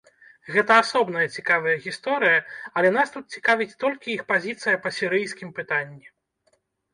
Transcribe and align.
Гэта 0.53 0.71
асобная 0.83 1.25
цікавая 1.35 1.75
гісторыя, 1.83 2.39
але 2.81 2.89
нас 2.97 3.07
тут 3.17 3.25
цікавіць 3.37 3.77
толькі 3.85 4.13
іх 4.17 4.25
пазіцыя 4.35 4.75
па 4.87 4.95
сірыйскім 4.97 5.49
пытанні. 5.61 6.05